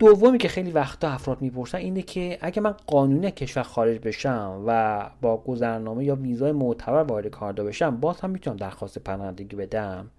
دومی 0.00 0.38
که 0.38 0.48
خیلی 0.48 0.70
وقتا 0.70 1.08
افراد 1.08 1.42
می‌پرسن 1.42 1.78
اینه 1.78 2.02
که 2.02 2.38
اگه 2.40 2.60
من 2.60 2.74
قانونی 2.86 3.30
کشور 3.30 3.62
خارج 3.62 3.98
بشم 3.98 4.64
و 4.66 5.10
با 5.20 5.36
گذرنامه 5.36 6.04
یا 6.04 6.14
ویزای 6.14 6.52
معتبر 6.52 7.02
وارد 7.02 7.26
کانادا 7.26 7.64
بشم 7.64 7.96
باز 7.96 8.20
هم 8.20 8.30
می‌تونم 8.30 8.56
درخواست 8.56 8.98
پناهندگی 8.98 9.56
بدم؟ 9.56 10.10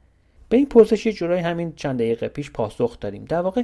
به 0.50 0.58
این 0.58 0.66
پرسش 0.66 1.06
یه 1.06 1.14
جورایی 1.14 1.42
همین 1.42 1.74
چند 1.76 2.00
دقیقه 2.00 2.28
پیش 2.28 2.52
پاسخ 2.52 3.00
داریم 3.00 3.26
در 3.26 3.42
واقع 3.42 3.64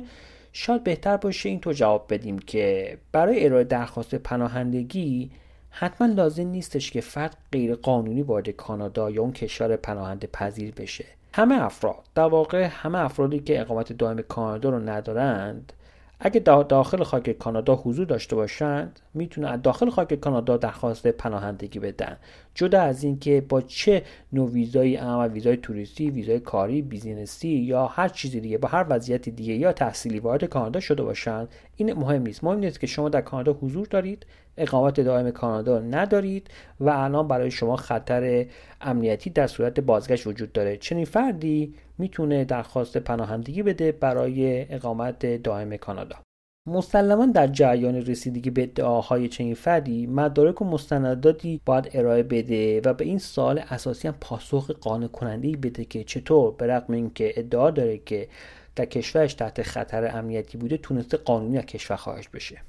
شاید 0.53 0.83
بهتر 0.83 1.17
باشه 1.17 1.49
اینطور 1.49 1.73
جواب 1.73 2.05
بدیم 2.09 2.39
که 2.39 2.97
برای 3.11 3.45
ارائه 3.45 3.63
درخواست 3.63 4.15
پناهندگی 4.15 5.31
حتما 5.69 6.07
لازم 6.07 6.47
نیستش 6.47 6.91
که 6.91 7.01
فرد 7.01 7.37
غیر 7.51 7.75
قانونی 7.75 8.21
وارد 8.21 8.49
کانادا 8.49 9.09
یا 9.09 9.21
اون 9.21 9.31
کشور 9.31 9.75
پناهنده 9.75 10.27
پذیر 10.27 10.73
بشه. 10.73 11.05
همه 11.33 11.63
افراد 11.63 12.03
در 12.15 12.23
واقع 12.23 12.63
همه 12.63 12.99
افرادی 12.99 13.39
که 13.39 13.61
اقامت 13.61 13.93
دائم 13.93 14.21
کانادا 14.21 14.69
رو 14.69 14.89
ندارند 14.89 15.73
اگه 16.19 16.39
داخل 16.39 17.03
خاک 17.03 17.29
کانادا 17.31 17.75
حضور 17.75 18.05
داشته 18.05 18.35
باشند 18.35 18.99
می‌تونن 19.13 19.61
داخل 19.61 19.89
خاک 19.89 20.13
کانادا 20.13 20.57
درخواست 20.57 21.07
پناهندگی 21.07 21.79
بدن. 21.79 22.17
جدا 22.57 22.81
از 22.81 23.03
اینکه 23.03 23.43
با 23.49 23.61
چه 23.61 24.03
نوع 24.33 24.49
ویزایی 24.49 24.97
اما 24.97 25.27
ویزای 25.27 25.57
توریستی 25.57 26.09
ویزای 26.09 26.39
کاری 26.39 26.81
بیزینسی 26.81 27.47
یا 27.47 27.87
هر 27.87 28.07
چیزی 28.07 28.39
دیگه 28.39 28.57
با 28.57 28.67
هر 28.67 28.85
وضعیت 28.89 29.29
دیگه 29.29 29.53
یا 29.53 29.73
تحصیلی 29.73 30.19
وارد 30.19 30.45
کانادا 30.45 30.79
شده 30.79 31.03
باشند 31.03 31.49
این 31.75 31.93
مهم 31.93 32.21
نیست. 32.21 32.43
مهم 32.43 32.59
نیست 32.59 32.79
که 32.79 32.87
شما 32.87 33.09
در 33.09 33.21
کانادا 33.21 33.53
حضور 33.53 33.87
دارید 33.87 34.25
اقامت 34.57 35.01
دائم 35.01 35.31
کانادا 35.31 35.79
ندارید 35.79 36.47
و 36.79 36.89
الان 36.89 37.27
برای 37.27 37.51
شما 37.51 37.75
خطر 37.75 38.45
امنیتی 38.81 39.29
در 39.29 39.47
صورت 39.47 39.79
بازگشت 39.79 40.27
وجود 40.27 40.51
داره. 40.51 40.77
چنین 40.77 41.05
فردی 41.05 41.73
می‌تونه 41.97 42.45
درخواست 42.45 42.97
پناهندگی 42.97 43.63
بده 43.63 43.91
برای 43.91 44.65
اقامت 44.73 45.25
دائم 45.43 45.77
کانادا. 45.77 46.26
مسلما 46.67 47.25
در 47.25 47.47
جریان 47.47 47.95
رسیدگی 47.95 48.49
به 48.49 48.63
ادعاهای 48.63 49.27
چنین 49.27 49.55
فردی 49.55 50.07
مدارک 50.07 50.61
و 50.61 50.65
مستنداتی 50.65 51.61
باید 51.65 51.89
ارائه 51.93 52.23
بده 52.23 52.81
و 52.85 52.93
به 52.93 53.05
این 53.05 53.19
سال 53.19 53.59
اساسی 53.59 54.07
هم 54.07 54.15
پاسخ 54.21 54.71
قانع 54.71 55.07
کننده 55.07 55.51
بده 55.51 55.85
که 55.85 56.03
چطور 56.03 56.51
به 56.51 56.67
رغم 56.67 56.93
اینکه 56.93 57.33
ادعا 57.35 57.71
داره 57.71 57.97
که 57.97 58.27
در 58.75 58.85
کشورش 58.85 59.33
تحت 59.33 59.61
خطر 59.63 60.17
امنیتی 60.17 60.57
بوده 60.57 60.77
تونسته 60.77 61.17
قانونی 61.17 61.57
از 61.57 61.65
کشور 61.65 61.97
خارج 61.97 62.27
بشه. 62.33 62.61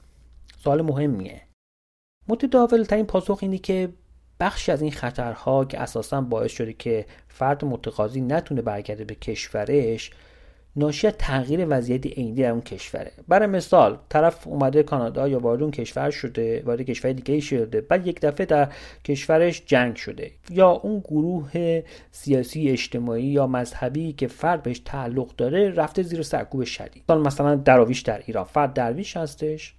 سوال 0.65 0.83
مهمیه. 0.83 1.43
متداول 2.29 2.83
ترین 2.83 3.07
پاسخ 3.07 3.39
اینه 3.43 3.59
که 3.59 3.89
بخشی 4.41 4.73
از 4.73 4.83
این 4.83 4.93
خطرها 4.93 5.65
که 5.65 5.81
اساسا 5.81 6.21
باعث 6.21 6.53
شده 6.53 6.73
که 6.73 7.07
فرد 7.29 7.65
متقاضی 7.65 8.21
نتونه 8.21 8.63
برگرده 8.63 9.05
به 9.05 9.15
کشورش 9.15 10.11
ناشی 10.79 11.07
از 11.07 11.13
تغییر 11.19 11.67
وضعیت 11.69 12.07
عینی 12.07 12.43
در 12.43 12.51
اون 12.51 12.61
کشوره. 12.61 13.13
برای 13.29 13.47
مثال 13.47 13.99
طرف 14.09 14.47
اومده 14.47 14.83
کانادا 14.83 15.29
یا 15.29 15.39
وارد 15.39 15.63
اون 15.63 15.71
کشور 15.71 16.11
شده 16.11 16.63
وارد 16.67 16.83
کشور 16.83 17.13
دیگه 17.13 17.41
شده 17.41 17.81
بعد 17.81 18.07
یک 18.07 18.21
دفعه 18.21 18.47
در 18.47 18.69
کشورش 19.05 19.63
جنگ 19.67 19.97
شده. 19.97 20.31
یا 20.51 20.71
اون 20.71 21.01
گروه 21.01 21.83
سیاسی 22.11 22.71
اجتماعی 22.71 23.25
یا 23.25 23.47
مذهبی 23.47 24.13
که 24.13 24.27
فرد 24.27 24.63
بهش 24.63 24.79
تعلق 24.79 25.37
داره 25.37 25.71
رفته 25.71 26.03
زیر 26.03 26.23
سرکوب 26.23 26.65
شدید. 26.65 27.13
مثلا 27.13 27.55
دراویش 27.55 28.01
در 28.01 28.23
ایران. 28.27 28.45
فرد 28.45 28.73
درویش 28.73 29.17
هستش 29.17 29.75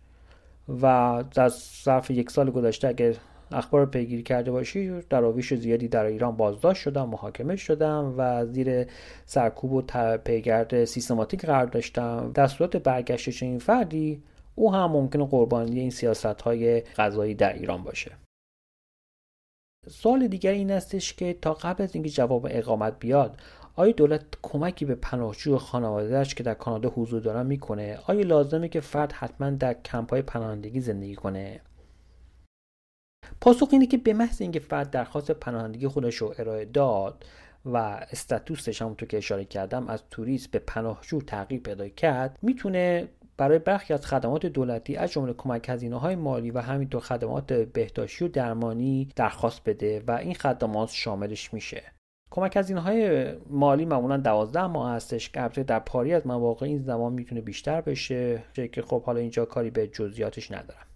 و 0.82 1.24
در 1.36 1.50
ظرف 1.84 2.12
یک 2.12 2.32
سال 2.32 2.52
گذشته 2.52 2.88
اگر 2.88 3.14
اخبار 3.52 3.86
پیگیری 3.86 4.24
کرده 4.24 4.52
باشی 4.52 5.02
دراویش 5.10 5.54
زیادی 5.54 5.88
در 5.88 6.06
ایران 6.06 6.38
بازداشت 6.38 6.82
شدن 6.82 7.02
محاکمه 7.02 7.56
شدن 7.56 8.14
و 8.18 8.46
زیر 8.46 8.86
سرکوب 9.26 9.72
و 9.74 9.82
پیگرد 10.18 10.86
سیستماتیک 10.86 11.46
قرار 11.46 11.66
داشتن 11.66 12.32
در 12.32 12.48
صورت 12.48 12.78
برگشت 12.78 13.30
چنین 13.30 13.60
فردی 13.60 14.24
او 14.56 14.74
هم 14.74 14.92
ممکنه 14.92 15.26
قربانی 15.26 15.80
این 15.80 15.90
سیاست 15.90 16.26
های 16.26 16.82
غذایی 16.82 17.34
در 17.34 17.54
ایران 17.54 17.84
باشه. 17.84 18.12
سوال 19.88 20.28
دیگر 20.28 20.52
این 20.52 20.72
استش 20.72 21.14
که 21.14 21.34
تا 21.42 21.54
قبل 21.54 21.84
از 21.84 21.96
اینکه 21.96 22.10
جواب 22.10 22.48
اقامت 22.50 23.00
بیاد 23.00 23.38
آیا 23.76 23.92
دولت 23.92 24.24
کمکی 24.42 24.86
به 24.86 24.96
پناهجو 24.96 25.58
خانوادهش 25.58 26.36
که 26.36 26.44
در 26.44 26.54
کانادا 26.54 26.90
حضور 26.90 27.22
دارن 27.22 27.46
می‌کنه؟ 27.46 28.00
آیا 28.08 28.22
لازمه 28.22 28.70
که 28.70 28.80
فرد 28.80 29.12
حتما 29.12 29.50
در 29.50 29.74
کمپ 29.74 30.10
های 30.10 30.22
پناهندگی 30.22 30.80
زندگی 30.80 31.16
کنه؟ 31.16 31.62
پاسخ 33.42 33.70
اینه 33.72 33.86
که 33.86 33.98
به 33.98 34.14
محض 34.14 34.42
اینکه 34.42 34.60
فرد 34.60 34.92
درخواست 34.92 35.32
پناهندگی 35.32 35.88
خودش 35.88 36.16
رو 36.16 36.34
ارائه 36.38 36.66
داد 36.66 37.26
و 37.66 37.78
استاتوسش 38.12 38.82
همونطور 38.82 39.08
که 39.08 39.18
اشاره 39.18 39.46
کردم 39.46 39.88
از 39.88 40.04
توریست 40.12 40.52
به 40.52 40.60
پناهجو 40.60 41.22
تغییر 41.22 41.62
پیدا 41.62 41.90
کرد 41.90 42.40
می‌تونه 42.42 43.08
برای 43.38 43.60
برخی 43.60 43.94
از 43.94 44.06
خدمات 44.06 44.46
دولتی 44.46 44.96
از 44.96 45.12
جمله 45.12 45.34
کمک 45.34 45.70
هزینه 45.70 46.00
های 46.00 46.16
مالی 46.16 46.52
و 46.52 46.60
همینطور 46.60 47.02
خدمات 47.02 47.54
بهداشتی 47.54 48.26
و 48.26 48.28
درمانی 48.28 49.10
درخواست 49.16 49.62
بده 49.66 50.04
و 50.08 50.12
این 50.12 50.34
خدمات 50.34 50.90
شاملش 50.90 51.54
میشه. 51.54 51.84
کمک 52.32 52.58
هزینه 52.58 52.80
های 52.80 53.32
مالی 53.50 53.86
معمولا 53.86 54.18
12 54.18 54.68
ماه 54.68 54.92
هستش 54.92 55.30
که 55.30 55.64
در 55.64 55.80
پاری 55.80 56.14
از 56.14 56.28
مواقع 56.28 56.66
این 56.66 56.84
زمان 56.84 57.14
می‌تونه 57.14 57.42
بیشتر 57.42 57.82
بشه 57.82 58.44
که 58.72 58.82
خب 58.82 59.04
حالا 59.04 59.20
اینجا 59.20 59.46
کاری 59.46 59.70
به 59.70 59.88
جزئیاتش 59.88 60.52
ندارم. 60.52 60.89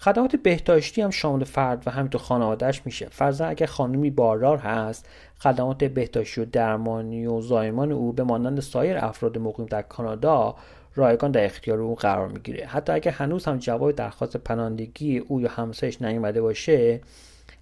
خدمات 0.00 0.36
بهداشتی 0.36 1.02
هم 1.02 1.10
شامل 1.10 1.44
فرد 1.44 1.82
و 1.86 1.90
همینطور 1.90 2.20
خانوادهش 2.20 2.82
میشه. 2.84 3.08
فرضاً 3.10 3.46
اگر 3.46 3.66
خانمی 3.66 4.10
بارار 4.10 4.58
هست 4.58 5.08
خدمات 5.38 5.84
بهداشتی 5.84 6.40
و 6.40 6.44
درمانی 6.44 7.26
و 7.26 7.40
زایمان 7.40 7.92
او 7.92 8.12
به 8.12 8.22
مانند 8.22 8.60
سایر 8.60 8.98
افراد 8.98 9.38
مقیم 9.38 9.66
در 9.66 9.82
کانادا 9.82 10.54
رایگان 10.94 11.30
در 11.30 11.44
اختیار 11.44 11.80
او 11.80 11.94
قرار 11.94 12.28
می‌گیره. 12.28 12.66
حتی 12.66 12.92
اگر 12.92 13.10
هنوز 13.10 13.44
هم 13.44 13.56
جواب 13.58 13.92
درخواست 13.92 14.36
پناهندگی 14.36 15.18
او 15.18 15.40
یا 15.40 15.48
همسایش 15.48 16.02
نیومده 16.02 16.40
باشه 16.40 17.00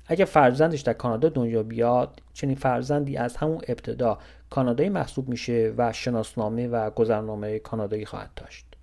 اگر 0.07 0.25
فرزندش 0.25 0.81
در 0.81 0.93
کانادا 0.93 1.29
دنیا 1.29 1.63
بیاد 1.63 2.23
چنین 2.35 2.57
فرزندی 2.57 3.17
از 3.17 3.37
همون 3.37 3.61
ابتدا 3.69 4.19
کانادایی 4.51 4.89
محسوب 4.89 5.29
میشه 5.29 5.75
و 5.77 5.93
شناسنامه 5.93 6.69
و 6.69 6.91
گذرنامه 6.91 7.59
کانادایی 7.59 8.07
خواهد 8.07 8.31
داشت. 8.37 8.76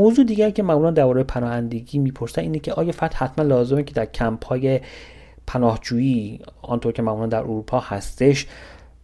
موضوع 0.00 0.24
دیگر 0.24 0.50
که 0.50 0.62
معمولا 0.62 0.90
درباره 0.90 1.22
پناهندگی 1.22 1.98
می‌پرسن 1.98 2.42
اینه 2.42 2.58
که 2.58 2.72
آیا 2.72 2.92
فرد 2.92 3.14
حتما 3.14 3.44
لازمه 3.44 3.82
که 3.82 3.94
در 3.94 4.06
کمپ 4.06 4.46
های 4.46 4.80
پناهجویی 5.46 6.40
آنطور 6.62 6.92
که 6.92 7.02
معمولا 7.02 7.26
در 7.26 7.38
اروپا 7.38 7.80
هستش 7.80 8.46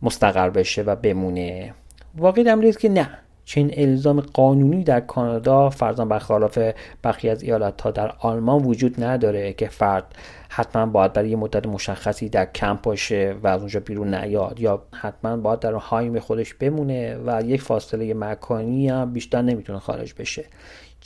مستقر 0.02 0.50
بشه 0.50 0.82
و 0.82 0.96
بمونه؟ 0.96 1.74
واقعی 2.16 2.44
در 2.44 2.70
که 2.70 2.88
نه. 2.88 3.08
چنین 3.44 3.70
الزام 3.76 4.20
قانونی 4.20 4.84
در 4.84 5.00
کانادا 5.00 5.70
فرضاً 5.70 6.04
برخلاف 6.04 6.58
برخی 7.02 7.28
از 7.28 7.42
ایالتها 7.42 7.90
در 7.90 8.12
آلمان 8.18 8.62
وجود 8.62 9.04
نداره 9.04 9.52
که 9.52 9.68
فرد 9.68 10.04
حتما 10.48 10.86
باید 10.86 11.12
برای 11.12 11.30
یه 11.30 11.36
مدت 11.36 11.66
مشخصی 11.66 12.28
در 12.28 12.44
کمپ 12.44 12.82
باشه 12.82 13.36
و 13.42 13.46
از 13.46 13.60
اونجا 13.60 13.80
بیرون 13.80 14.14
نیاد 14.14 14.60
یا 14.60 14.82
حتما 14.92 15.36
باید 15.36 15.60
در 15.60 15.72
هایم 15.72 16.18
خودش 16.18 16.54
بمونه 16.54 17.18
و 17.26 17.42
یک 17.42 17.62
فاصله 17.62 18.14
مکانی 18.14 18.88
هم 18.88 19.12
بیشتر 19.12 19.42
نمی‌تونه 19.42 19.78
خارج 19.78 20.14
بشه. 20.18 20.44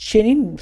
چنین 0.03 0.59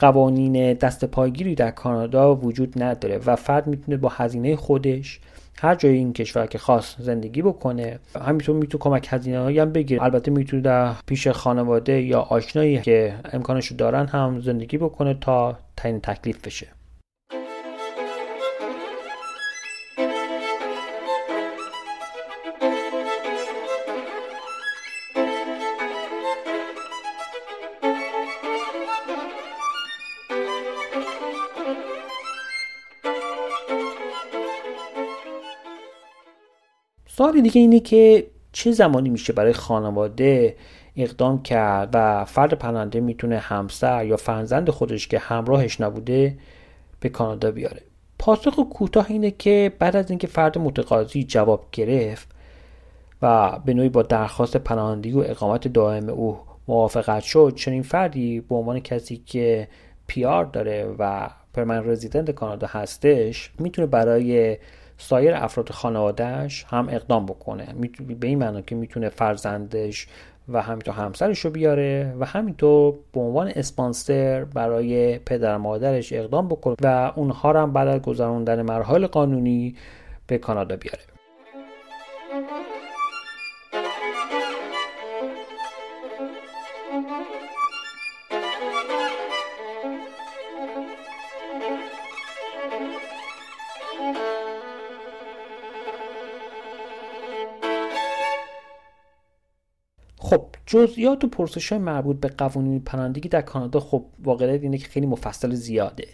قوانین 0.00 0.72
دست 0.74 1.04
پایگیری 1.04 1.54
در 1.54 1.70
کانادا 1.70 2.34
وجود 2.34 2.82
نداره 2.82 3.20
و 3.26 3.36
فرد 3.36 3.66
می‌تونه 3.66 3.96
با 3.96 4.08
هزینه 4.08 4.56
خودش 4.56 5.20
هر 5.58 5.74
جای 5.74 5.94
این 5.94 6.12
کشور 6.12 6.46
که 6.46 6.58
خاص 6.58 6.96
زندگی 6.98 7.42
بکنه 7.42 7.98
همینطور 8.20 8.56
می‌تونه 8.56 8.82
کمک 8.82 9.06
هزینه 9.10 9.38
هایی 9.38 9.58
هم 9.58 9.72
بگیره. 9.72 10.02
البته 10.02 10.30
می‌تونه 10.30 10.62
در 10.62 10.92
پیش 11.06 11.28
خانواده 11.28 12.02
یا 12.02 12.20
آشنایی 12.20 12.80
که 12.80 13.14
امکانش 13.32 13.72
دارن 13.72 14.06
هم 14.06 14.40
زندگی 14.40 14.78
بکنه 14.78 15.14
تا 15.14 15.58
تعیین 15.76 16.00
تکلیف 16.00 16.46
بشه. 16.46 16.66
سوال 37.20 37.40
دیگه 37.40 37.60
اینه 37.60 37.80
که 37.80 38.26
چه 38.52 38.72
زمانی 38.72 39.08
میشه 39.08 39.32
برای 39.32 39.52
خانواده 39.52 40.56
اقدام 40.96 41.42
کرد 41.42 41.88
و 41.92 42.24
فرد 42.24 42.54
پناهنده 42.54 43.00
می‌تونه 43.00 43.38
همسر 43.38 44.04
یا 44.06 44.16
فرزند 44.16 44.70
خودش 44.70 45.08
که 45.08 45.18
همراهش 45.18 45.80
نبوده 45.80 46.38
به 47.00 47.08
کانادا 47.08 47.50
بیاره؟ 47.50 47.82
پاسخ 48.18 48.60
کوتاه 48.70 49.06
اینه 49.08 49.30
که 49.30 49.72
بعد 49.78 49.96
از 49.96 50.10
اینکه 50.10 50.26
فرد 50.26 50.58
متقاضی 50.58 51.24
جواب 51.24 51.68
گرفت 51.72 52.28
و 53.22 53.58
به 53.64 53.74
نوعی 53.74 53.88
با 53.88 54.02
درخواست 54.02 54.56
پناهندگی 54.56 55.12
و 55.12 55.24
اقامت 55.26 55.68
دائم 55.68 56.08
او 56.08 56.38
موافقت 56.68 57.22
شد 57.22 57.52
چنین 57.56 57.82
فردی 57.82 58.40
به 58.40 58.54
عنوان 58.54 58.80
کسی 58.80 59.16
که 59.16 59.68
پیار 60.06 60.44
داره 60.44 60.94
و 60.98 61.30
پرمن 61.54 61.90
رزیدنت 61.90 62.30
کانادا 62.30 62.66
هستش 62.70 63.50
می‌تونه 63.58 63.86
برای 63.86 64.56
سایر 65.00 65.34
افراد 65.34 65.70
خانوادهش 65.70 66.64
هم 66.68 66.88
اقدام 66.90 67.26
بکنه. 67.26 67.74
به 68.20 68.26
این 68.26 68.38
معنا 68.38 68.60
که 68.60 68.74
می‌تونه 68.74 69.08
فرزندش 69.08 70.06
و 70.48 70.62
همینطور 70.62 70.94
همسرش 70.94 71.38
رو 71.38 71.50
بیاره 71.50 72.14
و 72.20 72.24
همینطور 72.24 72.94
به 73.12 73.20
عنوان 73.20 73.48
اسپانسر 73.48 74.44
برای 74.44 75.18
پدر 75.18 75.56
مادرش 75.56 76.12
اقدام 76.12 76.48
بکنه 76.48 76.76
و 76.82 77.12
اونها 77.16 77.50
رو 77.50 77.60
هم 77.60 77.72
بعد 77.72 77.88
از 77.88 78.02
گذراندن 78.02 78.62
مراحل 78.62 79.06
قانونی 79.06 79.74
به 80.26 80.38
کانادا 80.38 80.76
بیاره. 80.76 81.02
جزئیات 100.70 101.24
و 101.24 101.28
پرسش 101.28 101.72
های 101.72 101.78
مربوط 101.78 102.16
به 102.20 102.28
قوانین 102.28 102.80
پناهندگی 102.80 103.28
در 103.28 103.40
کانادا 103.40 103.80
خب 103.80 104.04
واقعیت 104.24 104.62
اینه 104.62 104.78
که 104.78 104.88
خیلی 104.88 105.06
مفصل 105.06 105.54
زیاده. 105.54 106.08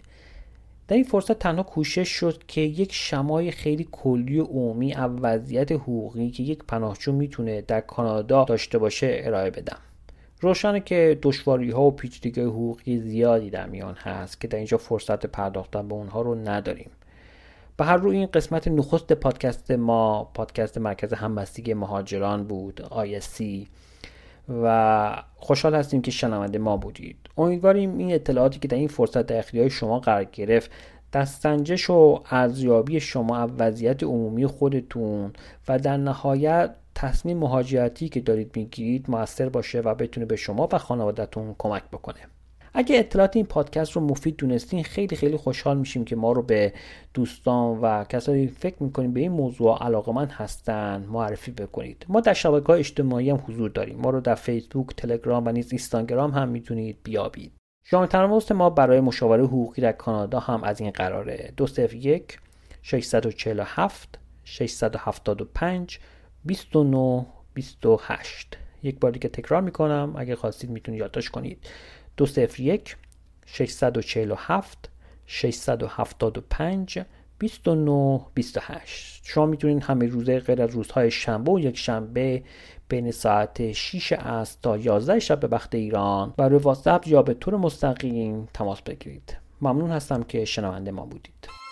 در 0.89 0.95
این 0.97 1.05
فرصت 1.05 1.39
تنها 1.39 1.63
کوشش 1.63 2.09
شد 2.09 2.43
که 2.47 2.61
یک 2.61 2.93
شمای 2.93 3.51
خیلی 3.51 3.89
کلی 3.93 4.41
و 4.41 4.45
عمومی 4.45 4.95
از 4.95 5.11
وضعیت 5.21 5.73
حقوقی 5.73 6.31
که 6.31 6.43
یک 6.43 6.59
پناهجو 6.69 7.13
می‌تونه 7.13 7.61
در 7.61 7.81
کانادا 7.81 8.45
داشته 8.45 8.79
باشه 8.79 9.21
ارائه 9.21 9.51
بدم. 9.51 9.79
روشنه 10.41 10.81
که 10.81 11.19
دشواری 11.23 11.71
ها 11.71 11.83
و 11.83 11.91
پیچیدگی 11.91 12.41
حقوقی 12.41 12.99
زیادی 12.99 13.51
در 13.51 13.67
میان 13.67 13.95
هست 13.95 14.41
که 14.41 14.49
در 14.49 14.57
اینجا 14.57 14.77
فرصت 14.77 15.27
پرداختن 15.27 15.89
به 15.89 15.95
اونها 15.95 16.23
رو 16.23 16.35
نداریم. 16.35 16.91
به 17.77 17.85
هر 17.85 17.97
روی 17.97 18.17
این 18.17 18.27
قسمت 18.27 18.69
نخست 18.69 19.13
پادکست 19.13 19.71
ما 19.71 20.31
پادکست 20.35 20.79
مرکز 20.79 21.13
همبستگی 21.13 21.75
مهاجران 21.75 22.45
بود 22.45 22.83
ISC 22.91 23.67
و 24.49 25.23
خوشحال 25.37 25.75
هستیم 25.75 26.03
که 26.03 26.11
شنونده 26.11 26.59
ما 26.59 26.77
بودید. 26.77 27.17
امیدواریم 27.37 27.99
این 27.99 28.15
اطلاعاتی 28.15 28.59
که 28.59 28.69
در 28.69 28.77
این 28.77 28.89
فرصت 28.89 29.27
در 29.27 29.39
اختیار 29.39 29.69
شما 29.69 30.01
قرار 30.01 30.25
گرفت 30.25 30.71
دستنجش 31.13 31.91
و 31.91 32.23
ارزیابی 32.31 33.01
شما 33.01 33.37
از 33.37 33.51
وضعیت 33.59 34.03
عمومی 34.03 34.47
خودتون 34.47 35.33
و 35.69 35.79
در 35.79 35.97
نهایت 35.97 36.75
تصمیم 36.95 37.39
مهاجرتی 37.39 38.09
که 38.09 38.21
دارید 38.21 38.57
می‌گیرید 38.57 39.11
موثر 39.11 39.49
باشه 39.49 39.81
و 39.81 39.95
بتونه 39.95 40.27
به 40.27 40.37
شما 40.37 40.69
و 40.73 40.79
خانوادهتون 40.79 41.55
کمک 41.59 41.83
بکنه. 41.93 42.21
اگه 42.79 42.99
اطلاعات 42.99 43.37
این 43.37 43.47
پادکست 43.47 43.93
رو 43.93 44.01
مفید 44.03 44.37
دونستین 44.37 44.85
خیلی 44.85 45.17
خیلی 45.17 45.37
خوشحال 45.37 45.79
میشیم 45.79 46.05
که 46.05 46.17
ما 46.17 46.33
رو 46.33 46.43
به 46.43 46.73
دوستان 47.15 47.79
و 47.79 48.05
کسایی 48.05 48.49
فکر 48.49 48.83
می‌کنیم 48.83 49.13
به 49.13 49.21
این 49.21 49.33
موضوع 49.33 49.85
علاقه 49.85 50.13
من 50.13 50.27
هستن 50.27 51.07
معرفی 51.09 51.51
بکنید. 51.51 52.07
ما 52.09 52.21
در 52.21 52.33
شبکه 52.33 52.71
اجتماعی 52.71 53.31
هم 53.31 53.43
حضور 53.49 53.71
داریم. 53.71 53.99
ما 53.99 54.11
رو 54.11 54.21
در 54.21 54.35
فیسبوک 54.35 54.87
تلگرام 54.97 55.47
و 55.47 55.53
نیز 55.53 55.73
اینستاگرام 55.73 56.31
هم 56.31 56.49
می‌تونید 56.49 56.99
بیابید. 57.03 57.53
شما 57.85 58.07
تماس 58.07 58.53
ما 58.53 58.71
برای 58.71 59.01
مشاوره 59.01 59.45
حقوقی 59.45 59.83
در 59.83 59.93
کانادا 59.93 60.41
هم 60.41 60.65
از 60.65 60.81
این 60.81 60.91
قراره. 60.91 61.53
دو 61.57 61.67
یک 61.95 62.39
647 62.83 64.19
675 64.45 65.99
29 66.45 67.27
28 67.55 68.59
یک 68.83 69.01
بار 69.01 69.11
دیگه 69.11 69.29
تکرار 69.29 69.63
می‌کنم. 69.63 70.15
اگه 70.17 70.37
خواستید 70.37 70.71
می‌تونید 70.71 71.01
یادداشت 71.01 71.29
کنید. 71.29 71.67
دو 72.17 72.27
صفر 72.27 72.61
یک 72.61 72.97
647 73.47 74.91
675 75.27 76.99
29 77.39 78.21
28 78.35 79.23
شما 79.25 79.47
می‌تونید 79.47 79.83
همه 79.83 80.07
روزه 80.07 80.41
غیر 80.41 80.63
از 80.63 80.71
روزهای 80.71 81.11
شنبه 81.11 81.53
و 81.53 81.59
یک 81.59 81.79
شنبه 81.79 82.43
بین 82.89 83.11
ساعت 83.11 83.73
6 83.73 84.13
از 84.13 84.61
تا 84.61 84.77
11 84.77 85.19
شب 85.19 85.41
به 85.41 85.47
وقت 85.47 85.75
ایران 85.75 86.35
و 86.39 86.49
روی 86.49 86.59
واتساپ 86.59 87.09
یا 87.09 87.23
به 87.23 87.35
طور 87.35 87.57
مستقیم 87.57 88.49
تماس 88.55 88.83
بگیرید. 88.83 89.37
ممنون 89.61 89.91
هستم 89.91 90.23
که 90.23 90.45
شنونده 90.45 90.91
ما 90.91 91.07
بودید. 91.07 91.66